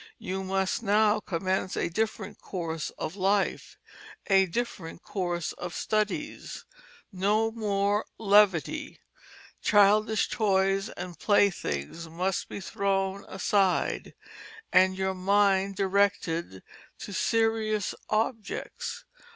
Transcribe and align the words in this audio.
You 0.17 0.43
must 0.43 0.81
now 0.81 1.19
commence 1.19 1.77
a 1.77 1.87
different 1.87 2.41
course 2.41 2.89
of 2.97 3.15
life, 3.15 3.77
a 4.25 4.47
different 4.47 5.03
course 5.03 5.53
of 5.53 5.75
studies. 5.75 6.65
No 7.11 7.51
more 7.51 8.05
levity. 8.17 8.99
Childish 9.61 10.27
toys 10.29 10.89
and 10.89 11.19
playthings 11.19 12.09
must 12.09 12.49
be 12.49 12.59
thrown 12.61 13.25
aside, 13.27 14.15
and 14.73 14.97
your 14.97 15.13
mind 15.13 15.75
directed 15.75 16.63
to 16.97 17.13
serious 17.13 17.93
objects. 18.09 19.05